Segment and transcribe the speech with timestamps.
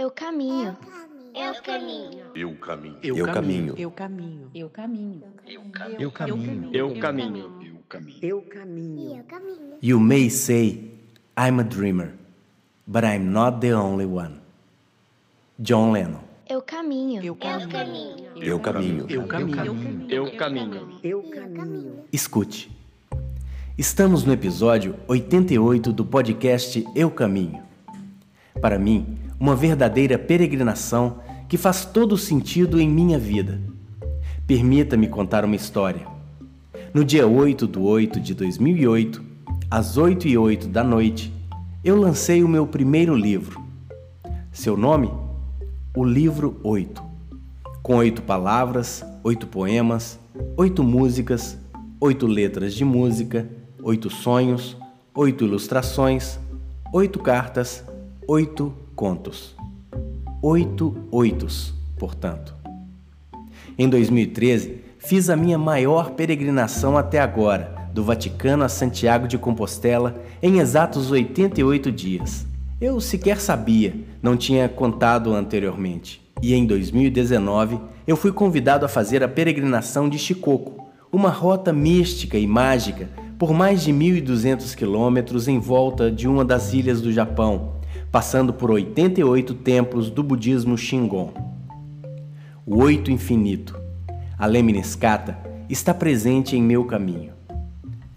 [0.00, 0.78] Eu caminho.
[1.34, 2.20] Eu caminho.
[2.34, 3.04] Eu caminho.
[3.04, 3.74] Eu caminho.
[3.76, 4.44] Eu caminho.
[4.54, 5.22] Eu caminho.
[5.98, 6.70] Eu caminho.
[6.72, 7.46] Eu caminho.
[7.52, 8.20] Eu caminho.
[8.22, 9.18] Eu caminho.
[9.18, 9.76] Eu caminho.
[9.82, 10.90] You may say
[11.36, 12.14] I'm a dreamer,
[12.86, 14.40] but I'm not the only one.
[15.58, 16.22] John Lennon.
[16.48, 17.20] Eu caminho.
[17.20, 17.68] Eu Eu caminho.
[17.68, 18.40] caminho.
[18.40, 19.06] Eu caminho.
[19.06, 20.06] Eu caminho.
[20.08, 20.98] Eu caminho.
[21.02, 22.04] Eu caminho.
[22.10, 22.74] Escute.
[23.76, 27.62] Estamos no episódio 88 do podcast Eu Caminho.
[28.62, 31.18] Para mim, uma verdadeira peregrinação
[31.48, 33.58] que faz todo sentido em minha vida.
[34.46, 36.06] Permita-me contar uma história.
[36.92, 39.22] No dia 8 de 8 de 2008,
[39.70, 41.32] às 8 e 8 da noite,
[41.82, 43.64] eu lancei o meu primeiro livro.
[44.52, 45.10] Seu nome?
[45.96, 47.02] O Livro 8.
[47.82, 50.20] Com oito palavras, oito poemas,
[50.56, 51.56] oito músicas,
[51.98, 53.48] oito letras de música,
[53.82, 54.76] oito sonhos,
[55.14, 56.38] oito ilustrações,
[56.92, 57.82] oito cartas,
[58.28, 59.56] oito contos.
[60.42, 62.54] Oito oitos, portanto.
[63.78, 70.22] Em 2013, fiz a minha maior peregrinação até agora, do Vaticano a Santiago de Compostela,
[70.42, 72.46] em exatos 88 dias.
[72.78, 76.20] Eu sequer sabia, não tinha contado anteriormente.
[76.42, 82.36] E em 2019, eu fui convidado a fazer a peregrinação de Shikoku, uma rota mística
[82.36, 83.08] e mágica
[83.38, 87.79] por mais de 1.200 quilômetros em volta de uma das ilhas do Japão,
[88.10, 91.32] passando por 88 templos do budismo Shingon.
[92.66, 93.80] O oito infinito,
[94.36, 97.32] a Lemniscata, está presente em meu caminho.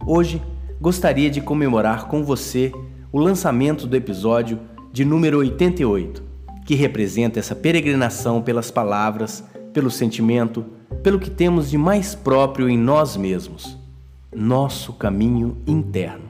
[0.05, 0.41] Hoje,
[0.81, 2.71] gostaria de comemorar com você
[3.11, 4.59] o lançamento do episódio
[4.91, 6.23] de número 88,
[6.65, 10.65] que representa essa peregrinação pelas palavras, pelo sentimento,
[11.03, 13.77] pelo que temos de mais próprio em nós mesmos,
[14.35, 16.29] nosso caminho interno,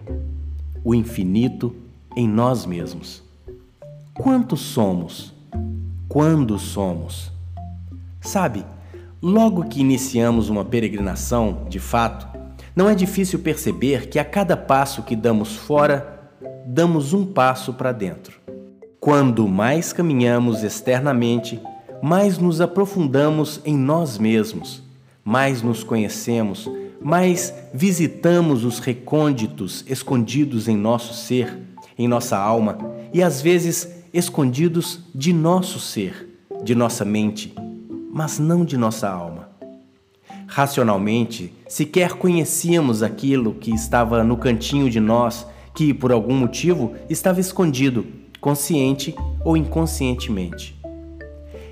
[0.83, 1.73] o infinito
[2.15, 3.22] em nós mesmos.
[4.13, 5.33] Quantos somos?
[6.07, 7.31] Quando somos?
[8.21, 8.63] Sabe,
[9.19, 12.27] logo que iniciamos uma peregrinação, de fato,
[12.75, 16.29] não é difícil perceber que a cada passo que damos fora,
[16.63, 18.39] damos um passo para dentro.
[18.99, 21.59] Quando mais caminhamos externamente,
[21.99, 24.83] mais nos aprofundamos em nós mesmos,
[25.25, 26.69] mais nos conhecemos,
[27.01, 31.57] mais visitamos os recônditos escondidos em nosso ser,
[31.97, 32.77] em nossa alma
[33.11, 37.51] e às vezes escondidos de nosso ser, de nossa mente,
[38.11, 39.49] mas não de nossa alma.
[40.45, 47.39] Racionalmente, sequer conhecíamos aquilo que estava no cantinho de nós, que por algum motivo estava
[47.39, 48.05] escondido,
[48.39, 50.79] consciente ou inconscientemente.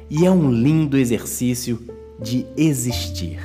[0.09, 1.79] E é um lindo exercício
[2.19, 3.40] de existir.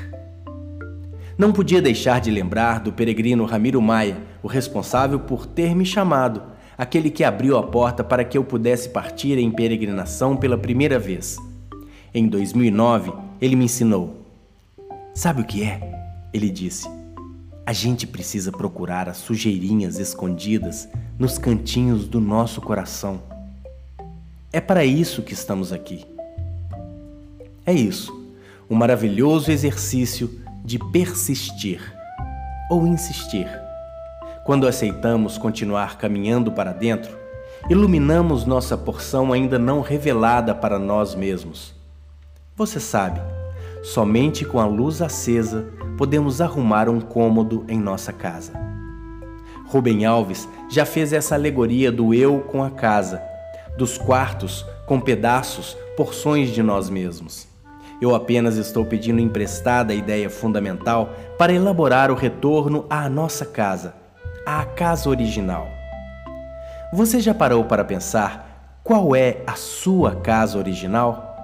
[1.37, 6.56] Não podia deixar de lembrar do peregrino Ramiro Maia, o responsável por ter me chamado,
[6.77, 11.37] aquele que abriu a porta para que eu pudesse partir em peregrinação pela primeira vez.
[12.13, 14.27] Em 2009, ele me ensinou.
[15.15, 15.81] Sabe o que é?
[16.33, 16.89] Ele disse.
[17.65, 20.89] A gente precisa procurar as sujeirinhas escondidas
[21.19, 23.21] nos cantinhos do nosso coração.
[24.53, 26.05] É para isso que estamos aqui.
[27.65, 28.13] É isso,
[28.71, 31.81] um maravilhoso exercício de persistir
[32.71, 33.49] ou insistir.
[34.47, 37.19] Quando aceitamos continuar caminhando para dentro,
[37.69, 41.75] iluminamos nossa porção ainda não revelada para nós mesmos.
[42.55, 43.21] Você sabe,
[43.83, 45.67] somente com a luz acesa
[45.99, 48.53] podemos arrumar um cômodo em nossa casa.
[49.67, 53.21] Rubem Alves já fez essa alegoria do eu com a casa,
[53.77, 57.49] dos quartos com pedaços, porções de nós mesmos.
[58.01, 64.06] Eu apenas estou pedindo emprestada a ideia fundamental para elaborar o retorno à nossa casa,
[64.47, 65.67] à casa original.
[66.93, 71.37] Você já parou para pensar qual é a sua casa original?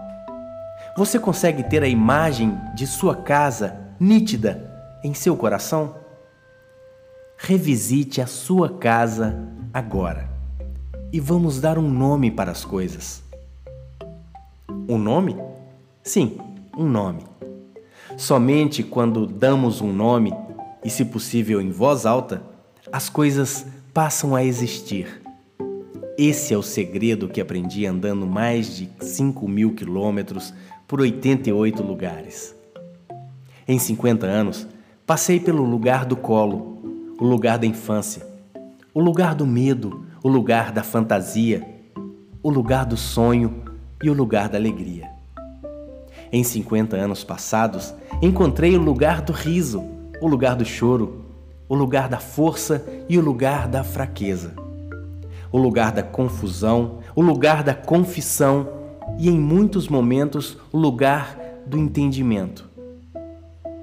[0.97, 4.71] Você consegue ter a imagem de sua casa nítida
[5.03, 5.97] em seu coração?
[7.37, 9.37] Revisite a sua casa
[9.75, 10.31] agora
[11.13, 13.21] e vamos dar um nome para as coisas.
[14.89, 15.37] Um nome?
[16.05, 16.39] Sim,
[16.79, 17.27] um nome.
[18.17, 20.33] Somente quando damos um nome,
[20.85, 22.52] e se possível em voz alta,
[22.93, 25.23] as coisas passam a existir.
[26.19, 30.53] Esse é o segredo que aprendi andando mais de 5 mil quilômetros
[30.87, 32.55] por 88 lugares.
[33.67, 34.69] Em 50 anos,
[35.07, 36.83] passei pelo lugar do colo,
[37.19, 38.27] o lugar da infância,
[38.93, 41.67] o lugar do medo, o lugar da fantasia,
[42.43, 43.63] o lugar do sonho
[44.03, 45.09] e o lugar da alegria.
[46.31, 49.83] Em 50 anos passados, encontrei o lugar do riso,
[50.21, 51.22] o lugar do choro,
[51.73, 54.53] o lugar da força e o lugar da fraqueza,
[55.51, 58.69] o lugar da confusão, o lugar da confissão
[59.19, 61.35] e, em muitos momentos, o lugar
[61.65, 62.69] do entendimento.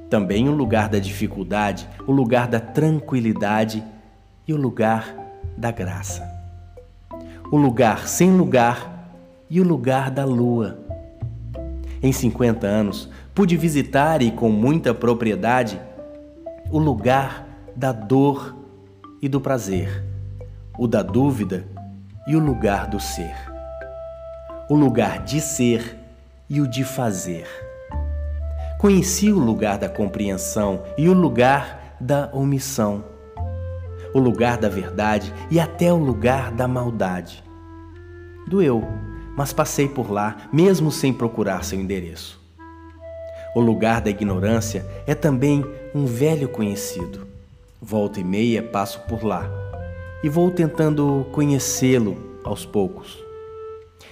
[0.07, 3.83] Também o lugar da dificuldade, o lugar da tranquilidade
[4.47, 5.15] e o lugar
[5.57, 6.21] da graça.
[7.51, 9.15] O lugar sem lugar
[9.49, 10.77] e o lugar da lua.
[12.03, 15.81] Em 50 anos, pude visitar e com muita propriedade
[16.69, 18.55] o lugar da dor
[19.21, 20.03] e do prazer,
[20.77, 21.65] o da dúvida
[22.27, 23.35] e o lugar do ser,
[24.69, 25.97] o lugar de ser
[26.49, 27.47] e o de fazer.
[28.79, 33.03] Conheci o lugar da compreensão e o lugar da omissão,
[34.13, 37.43] o lugar da verdade e até o lugar da maldade.
[38.47, 38.83] Doeu,
[39.35, 42.39] mas passei por lá, mesmo sem procurar seu endereço.
[43.55, 47.27] O lugar da ignorância é também um velho conhecido.
[47.81, 49.49] Volta e meia passo por lá
[50.21, 53.17] e vou tentando conhecê-lo aos poucos.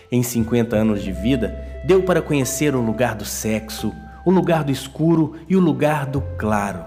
[0.09, 1.53] Em 50 anos de vida,
[1.85, 3.91] deu para conhecer o lugar do sexo,
[4.25, 6.81] o lugar do escuro e o lugar do claro,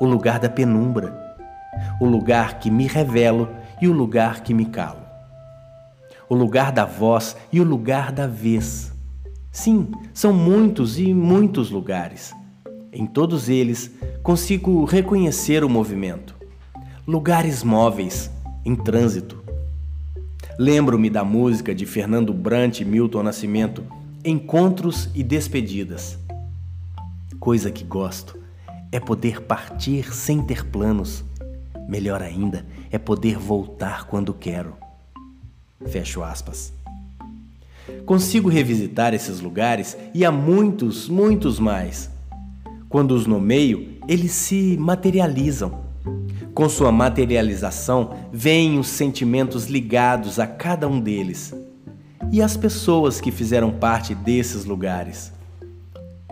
[0.00, 1.14] o lugar da penumbra,
[2.00, 3.50] o lugar que me revelo
[3.82, 5.02] e o lugar que me calo,
[6.30, 8.90] o lugar da voz e o lugar da vez.
[9.52, 12.34] Sim, são muitos e muitos lugares.
[12.98, 13.90] Em todos eles
[14.22, 16.34] consigo reconhecer o movimento.
[17.06, 18.30] Lugares móveis,
[18.64, 19.44] em trânsito.
[20.58, 23.84] Lembro-me da música de Fernando Brant e Milton Nascimento,
[24.24, 26.18] Encontros e Despedidas.
[27.38, 28.40] Coisa que gosto
[28.90, 31.22] é poder partir sem ter planos.
[31.86, 34.74] Melhor ainda é poder voltar quando quero.
[35.84, 36.72] Fecho aspas.
[38.06, 42.15] Consigo revisitar esses lugares e há muitos, muitos mais.
[42.96, 45.84] Quando os nomeio, eles se materializam
[46.54, 51.54] com sua materialização, vêm os sentimentos ligados a cada um deles
[52.32, 55.30] e as pessoas que fizeram parte desses lugares.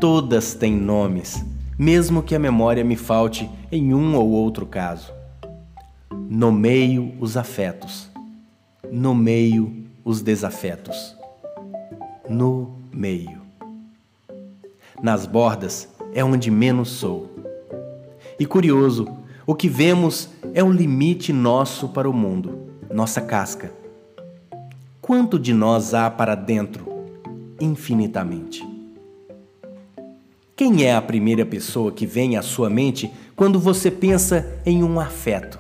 [0.01, 1.45] Todas têm nomes,
[1.79, 5.13] mesmo que a memória me falte em um ou outro caso.
[6.11, 8.09] Nomeio os afetos,
[8.91, 11.15] nomeio os desafetos.
[12.27, 13.43] No meio.
[15.03, 17.29] Nas bordas é onde menos sou.
[18.39, 19.09] E curioso,
[19.45, 23.73] o que vemos é o limite nosso para o mundo, nossa casca.
[25.03, 27.05] Quanto de nós há para dentro?
[27.61, 28.67] Infinitamente.
[30.57, 35.01] Quem é a primeira pessoa que vem à sua mente quando você pensa em um
[35.01, 35.59] afeto?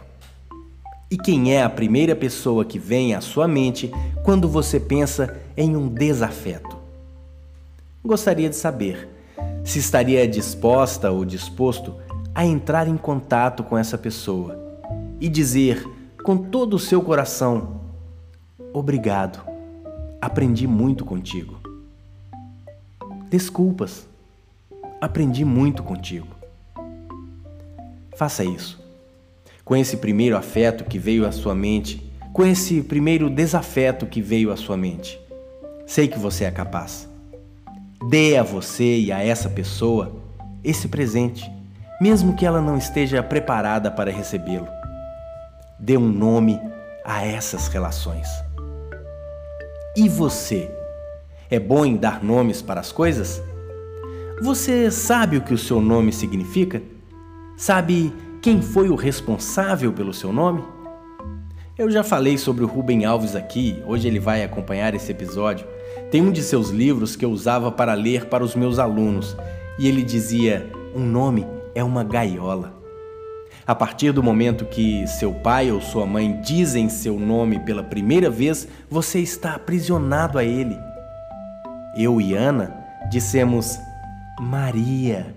[1.11, 3.91] E quem é a primeira pessoa que vem à sua mente
[4.25, 6.77] quando você pensa em um desafeto?
[8.05, 9.14] Gostaria de saber
[9.65, 11.95] se estaria disposta ou disposto
[12.35, 14.63] a entrar em contato com essa pessoa
[15.19, 15.83] e dizer
[16.23, 17.81] com todo o seu coração:
[18.73, 19.41] Obrigado,
[20.21, 21.59] aprendi muito contigo.
[23.31, 24.07] Desculpas,
[25.01, 26.29] aprendi muito contigo.
[28.17, 28.83] Faça isso.
[29.65, 34.53] Com esse primeiro afeto que veio à sua mente, com esse primeiro desafeto que veio
[34.53, 35.19] à sua mente.
[35.87, 37.09] Sei que você é capaz.
[38.09, 40.13] Dê a você e a essa pessoa
[40.63, 41.51] esse presente
[42.01, 44.69] mesmo que ela não esteja preparada para recebê-lo.
[45.79, 46.61] Dê um nome
[47.05, 48.29] a essas relações.
[49.97, 50.71] E você?
[51.51, 53.43] É bom em dar nomes para as coisas?
[54.43, 56.83] Você sabe o que o seu nome significa?
[57.57, 60.65] Sabe quem foi o responsável pelo seu nome?
[61.79, 65.67] Eu já falei sobre o Rubem Alves aqui, hoje ele vai acompanhar esse episódio.
[66.15, 69.37] Tem um de seus livros que eu usava para ler para os meus alunos
[69.77, 71.45] e ele dizia: um nome
[71.75, 72.73] é uma gaiola.
[73.67, 78.31] A partir do momento que seu pai ou sua mãe dizem seu nome pela primeira
[78.31, 80.79] vez, você está aprisionado a ele.
[81.97, 82.73] Eu e Ana
[83.11, 83.77] dissemos
[84.39, 85.35] Maria.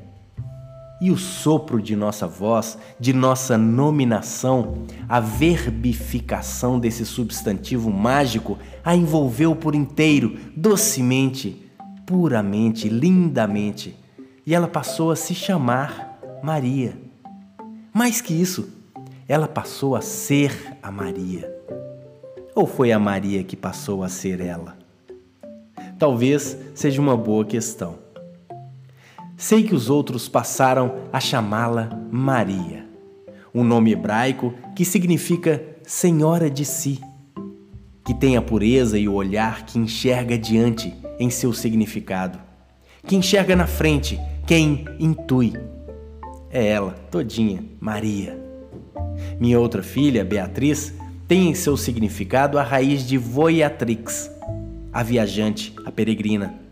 [0.99, 8.95] E o sopro de nossa voz, de nossa nominação, a verbificação desse substantivo mágico a
[8.95, 11.69] envolveu por inteiro, docemente,
[12.05, 13.95] puramente, lindamente.
[14.45, 16.97] E ela passou a se chamar Maria.
[17.93, 18.69] Mais que isso,
[19.27, 21.53] ela passou a ser a Maria.
[22.55, 24.77] Ou foi a Maria que passou a ser ela?
[25.99, 28.06] Talvez seja uma boa questão.
[29.37, 32.85] Sei que os outros passaram a chamá-la Maria,
[33.53, 36.99] um nome hebraico que significa Senhora de si,
[38.03, 42.39] que tem a pureza e o olhar que enxerga diante em seu significado,
[43.05, 45.53] que enxerga na frente quem intui
[46.49, 48.35] é ela, todinha, Maria.
[49.39, 50.93] Minha outra filha, Beatriz,
[51.27, 54.31] tem em seu significado a raiz de voiatrix,
[54.91, 56.66] a viajante, a peregrina.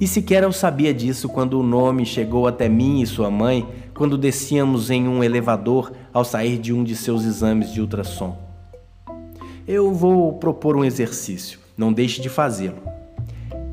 [0.00, 4.16] E sequer eu sabia disso quando o nome chegou até mim e sua mãe quando
[4.16, 8.34] descíamos em um elevador ao sair de um de seus exames de ultrassom.
[9.68, 12.80] Eu vou propor um exercício, não deixe de fazê-lo.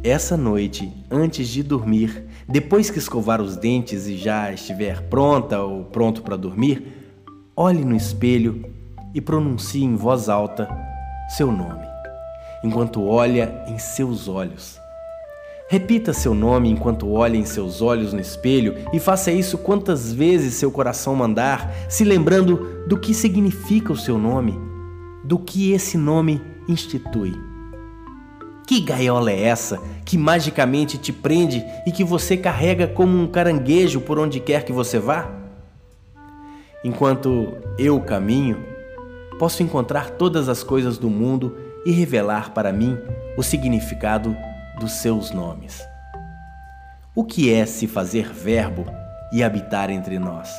[0.04, 5.86] Essa noite, antes de dormir, depois que escovar os dentes e já estiver pronta ou
[5.86, 7.16] pronto para dormir,
[7.56, 8.66] olhe no espelho
[9.14, 10.68] e pronuncie em voz alta
[11.30, 11.86] seu nome,
[12.66, 14.87] enquanto olha em seus olhos.
[15.70, 20.54] Repita seu nome enquanto olha em seus olhos no espelho e faça isso quantas vezes
[20.54, 24.58] seu coração mandar, se lembrando do que significa o seu nome,
[25.26, 27.34] do que esse nome institui.
[28.66, 34.00] Que gaiola é essa que magicamente te prende e que você carrega como um caranguejo
[34.00, 35.30] por onde quer que você vá?
[36.82, 38.64] Enquanto eu caminho,
[39.38, 42.98] posso encontrar todas as coisas do mundo e revelar para mim
[43.38, 44.36] o significado
[44.80, 45.82] dos seus nomes.
[47.16, 48.86] O que é se fazer verbo
[49.32, 50.50] e habitar entre nós?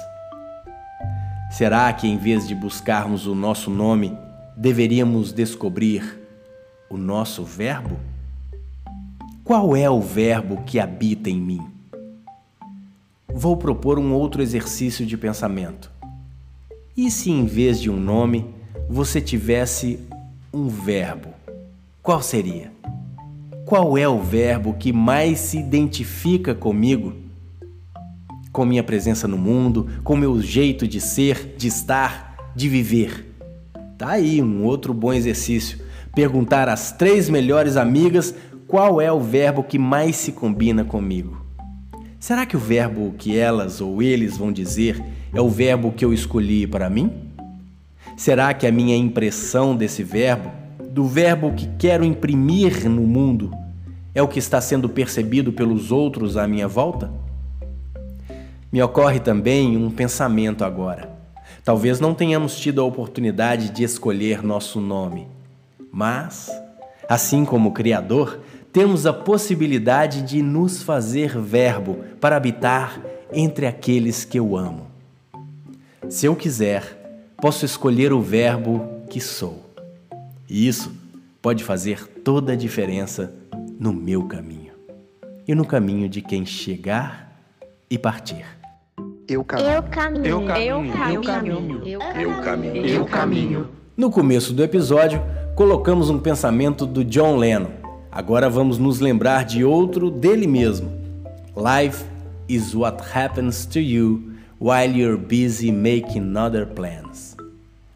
[1.50, 4.16] Será que em vez de buscarmos o nosso nome,
[4.56, 6.20] deveríamos descobrir
[6.90, 7.98] o nosso verbo?
[9.44, 11.66] Qual é o verbo que habita em mim?
[13.32, 15.90] Vou propor um outro exercício de pensamento.
[16.96, 18.52] E se em vez de um nome
[18.88, 20.00] você tivesse
[20.52, 21.30] um verbo?
[22.02, 22.77] Qual seria?
[23.68, 27.12] Qual é o verbo que mais se identifica comigo?
[28.50, 33.26] Com minha presença no mundo, com meu jeito de ser, de estar, de viver.
[33.98, 35.80] Tá aí um outro bom exercício.
[36.14, 38.34] Perguntar às três melhores amigas
[38.66, 41.44] qual é o verbo que mais se combina comigo.
[42.18, 44.98] Será que o verbo que elas ou eles vão dizer
[45.30, 47.12] é o verbo que eu escolhi para mim?
[48.16, 50.50] Será que a minha impressão desse verbo
[50.88, 53.50] do verbo que quero imprimir no mundo
[54.14, 57.12] é o que está sendo percebido pelos outros à minha volta?
[58.72, 61.16] Me ocorre também um pensamento agora.
[61.64, 65.28] Talvez não tenhamos tido a oportunidade de escolher nosso nome,
[65.92, 66.50] mas,
[67.08, 68.40] assim como o Criador,
[68.72, 73.00] temos a possibilidade de nos fazer verbo para habitar
[73.32, 74.86] entre aqueles que eu amo.
[76.08, 79.67] Se eu quiser, posso escolher o verbo que sou.
[80.48, 80.90] E isso
[81.42, 83.34] pode fazer toda a diferença
[83.78, 84.72] no meu caminho
[85.46, 87.40] e no caminho de quem chegar
[87.90, 88.44] e partir.
[89.26, 89.68] Eu caminho.
[89.68, 90.26] Eu caminho.
[90.26, 90.86] Eu caminho.
[91.06, 91.82] Eu caminho.
[91.86, 92.86] Eu caminho.
[92.86, 93.68] Eu caminho.
[93.96, 95.22] No começo do episódio,
[95.54, 97.70] colocamos um pensamento do John Lennon.
[98.10, 100.90] Agora vamos nos lembrar de outro dele mesmo.
[101.54, 102.04] Life
[102.48, 107.27] is what happens to you while you're busy making other plans.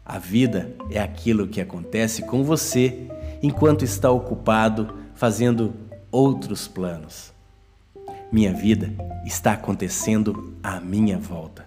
[0.05, 3.07] A vida é aquilo que acontece com você
[3.41, 5.73] enquanto está ocupado fazendo
[6.11, 7.31] outros planos.
[8.29, 8.93] Minha vida
[9.25, 11.65] está acontecendo à minha volta.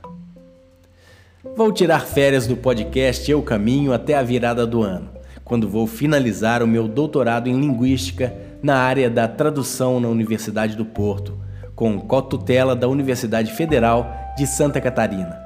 [1.56, 5.08] Vou tirar férias do podcast Eu Caminho até a virada do ano,
[5.42, 10.84] quando vou finalizar o meu doutorado em Linguística na área da tradução na Universidade do
[10.84, 11.38] Porto,
[11.74, 15.38] com cotutela da Universidade Federal de Santa Catarina.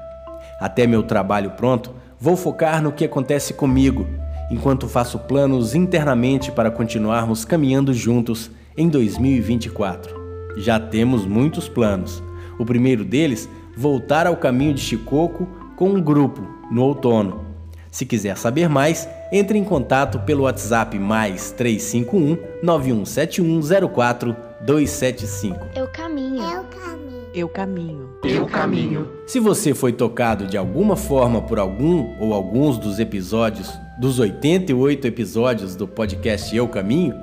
[0.59, 4.07] Até meu trabalho pronto, vou focar no que acontece comigo,
[4.51, 10.21] enquanto faço planos internamente para continuarmos caminhando juntos em 2024.
[10.57, 12.21] Já temos muitos planos.
[12.59, 17.43] O primeiro deles, voltar ao caminho de Chicoco com um grupo no outono.
[17.89, 25.59] Se quiser saber mais, entre em contato pelo WhatsApp mais 351 9171 04 275.
[25.75, 26.43] Eu caminho.
[26.43, 27.10] Eu caminho.
[27.33, 29.07] Eu caminho.
[29.25, 35.07] Se você foi tocado de alguma forma por algum ou alguns dos episódios, dos 88
[35.07, 37.15] episódios do podcast Eu Caminho,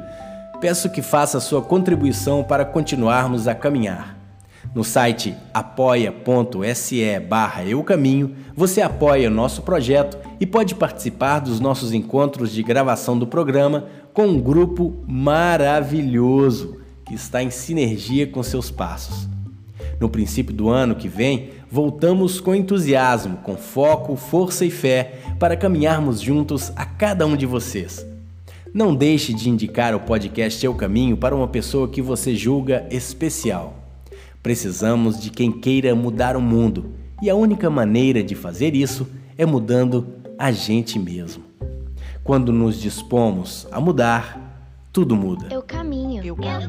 [0.62, 4.16] peço que faça sua contribuição para continuarmos a caminhar.
[4.74, 11.92] No site apoia.se barra Eu Caminho, você apoia nosso projeto e pode participar dos nossos
[11.92, 18.70] encontros de gravação do programa com um grupo maravilhoso que está em sinergia com seus
[18.70, 19.28] passos.
[20.00, 25.56] No princípio do ano que vem, voltamos com entusiasmo, com foco, força e fé para
[25.56, 28.06] caminharmos juntos a cada um de vocês.
[28.72, 33.74] Não deixe de indicar o podcast Eu Caminho para uma pessoa que você julga especial.
[34.42, 39.44] Precisamos de quem queira mudar o mundo e a única maneira de fazer isso é
[39.44, 40.06] mudando
[40.38, 41.42] a gente mesmo.
[42.22, 44.47] Quando nos dispomos a mudar,
[44.92, 45.48] tudo muda.
[45.50, 46.24] Eu caminho.
[46.24, 46.64] Eu caminho.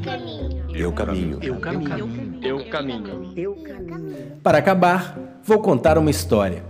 [0.74, 1.38] Eu caminho.
[1.42, 2.38] Eu caminho.
[2.42, 3.32] Eu caminho.
[3.36, 4.32] Eu caminho.
[4.42, 6.62] Para acabar, vou contar uma história.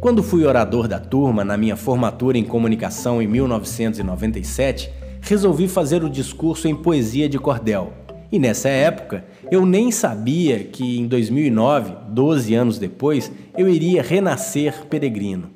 [0.00, 6.10] Quando fui orador da turma na minha formatura em comunicação em 1997, resolvi fazer o
[6.10, 7.92] discurso em poesia de cordel.
[8.32, 14.86] E nessa época, eu nem sabia que em 2009, 12 anos depois, eu iria renascer
[14.86, 15.50] peregrino.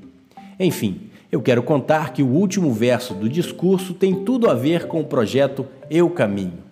[0.59, 5.01] Enfim, eu quero contar que o último verso do discurso tem tudo a ver com
[5.01, 6.63] o projeto Eu Caminho.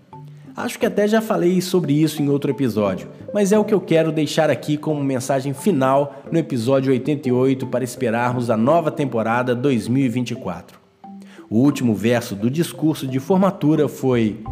[0.57, 3.81] Acho que até já falei sobre isso em outro episódio, mas é o que eu
[3.81, 10.79] quero deixar aqui como mensagem final no episódio 88 para esperarmos a nova temporada 2024.
[11.51, 14.45] O último verso do discurso de formatura foi: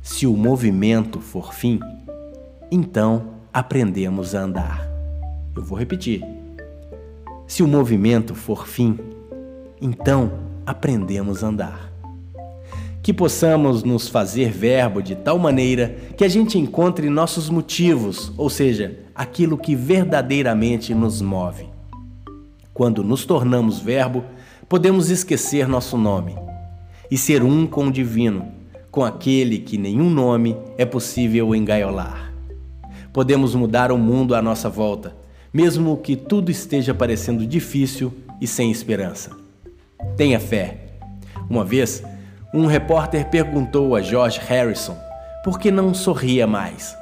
[0.00, 1.80] se o movimento for fim,
[2.70, 4.88] então aprendemos a andar.
[5.56, 6.22] Eu vou repetir.
[7.48, 8.98] Se o movimento for fim,
[9.80, 10.32] então
[10.64, 11.92] aprendemos a andar.
[13.02, 18.50] Que possamos nos fazer verbo de tal maneira que a gente encontre nossos motivos, ou
[18.50, 21.66] seja, aquilo que verdadeiramente nos move.
[22.74, 24.24] Quando nos tornamos verbo,
[24.68, 26.36] podemos esquecer nosso nome
[27.10, 28.56] e ser um com o divino
[28.96, 32.32] com aquele que nenhum nome é possível engaiolar.
[33.12, 35.14] Podemos mudar o mundo à nossa volta,
[35.52, 39.45] mesmo que tudo esteja parecendo difícil e sem esperança.
[40.16, 40.78] Tenha fé.
[41.48, 42.02] Uma vez,
[42.52, 44.96] um repórter perguntou a George Harrison
[45.44, 46.96] por que não sorria mais.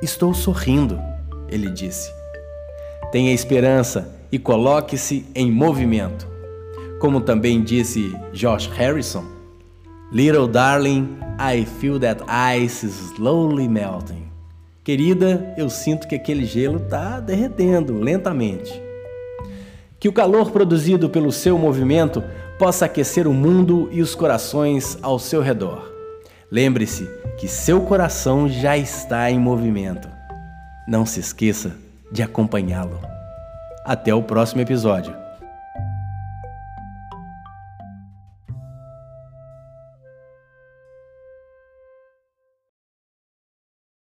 [0.00, 1.00] Estou sorrindo,
[1.48, 2.12] ele disse.
[3.10, 6.28] Tenha esperança e coloque-se em movimento.
[7.00, 9.24] Como também disse George Harrison,
[10.10, 14.28] Little darling, I feel that ice slowly melting.
[14.82, 18.87] Querida, eu sinto que aquele gelo está derretendo lentamente.
[19.98, 22.22] Que o calor produzido pelo seu movimento
[22.58, 25.92] possa aquecer o mundo e os corações ao seu redor.
[26.50, 27.04] Lembre-se
[27.38, 30.08] que seu coração já está em movimento.
[30.86, 31.76] Não se esqueça
[32.10, 33.00] de acompanhá-lo.
[33.84, 35.27] Até o próximo episódio.